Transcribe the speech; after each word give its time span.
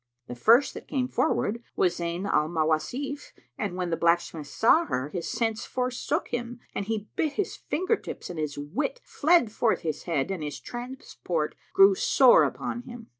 The 0.25 0.33
first 0.33 0.73
that 0.73 0.87
came 0.87 1.07
forward 1.07 1.61
was 1.75 1.99
Zayn 1.99 2.25
al 2.25 2.49
Mawasif, 2.49 3.33
and 3.55 3.75
when 3.75 3.91
the 3.91 3.95
blacksmith 3.95 4.47
saw 4.47 4.85
her, 4.85 5.09
his 5.09 5.29
sense 5.29 5.63
forsook 5.67 6.29
him 6.29 6.59
and 6.73 6.85
he 6.87 7.07
bit 7.15 7.33
his 7.33 7.55
finger 7.57 7.95
tips 7.95 8.27
and 8.27 8.39
his 8.39 8.57
wit 8.57 8.99
fled 9.03 9.51
forth 9.51 9.81
his 9.81 10.05
head 10.05 10.31
and 10.31 10.41
his 10.41 10.59
transport 10.59 11.53
grew 11.75 11.93
sore 11.93 12.45
upon 12.45 12.81
him. 12.81 13.09